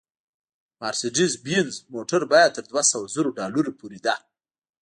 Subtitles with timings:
[0.79, 4.15] مارسېډیز بینز موټر بیه تر دوه سوه زرو ډالرو پورې ده